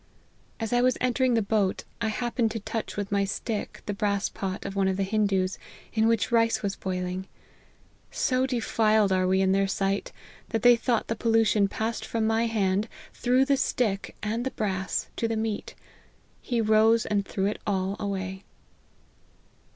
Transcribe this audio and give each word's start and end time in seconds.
As 0.59 0.73
I 0.73 0.81
was 0.81 0.97
entering 0.99 1.35
the 1.35 1.43
boat, 1.43 1.83
I 2.01 2.07
happened 2.07 2.49
to 2.53 2.59
touch 2.59 2.97
with 2.97 3.11
my 3.11 3.23
stick 3.23 3.83
the 3.85 3.93
brass 3.93 4.29
pot 4.29 4.65
of 4.65 4.75
one 4.75 4.87
of 4.87 4.97
the 4.97 5.03
Hindoos, 5.05 5.59
in 5.93 6.07
which 6.07 6.31
rice 6.31 6.63
was 6.63 6.75
boiling. 6.75 7.27
So 8.09 8.47
de 8.47 8.59
filed 8.59 9.11
are 9.11 9.27
we 9.27 9.41
in 9.41 9.51
their 9.51 9.67
sight, 9.67 10.11
that 10.49 10.63
they 10.63 10.75
thought 10.75 11.05
the 11.07 11.15
pollution 11.15 11.67
passed 11.67 12.03
from 12.03 12.25
my 12.25 12.47
hand, 12.47 12.89
through 13.13 13.45
the 13.45 13.57
stick 13.57 14.15
and 14.23 14.43
the 14.43 14.49
brass, 14.49 15.07
to 15.17 15.27
the 15.27 15.37
meat. 15.37 15.75
He 16.41 16.61
rose 16.61 17.05
and 17.05 17.23
threw 17.23 17.45
it 17.45 17.61
all 17.67 17.95
away." 17.99 18.43